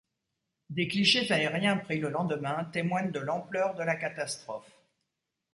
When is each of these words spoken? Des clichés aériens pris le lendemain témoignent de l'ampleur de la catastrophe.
Des 0.71 0.87
clichés 0.87 1.31
aériens 1.31 1.77
pris 1.77 1.99
le 1.99 2.09
lendemain 2.09 2.63
témoignent 2.73 3.11
de 3.11 3.19
l'ampleur 3.19 3.75
de 3.75 3.83
la 3.83 3.95
catastrophe. 3.95 4.81